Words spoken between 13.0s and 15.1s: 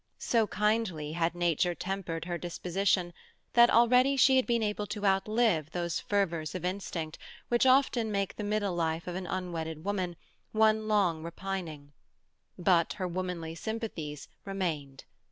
womanly sympathies remained.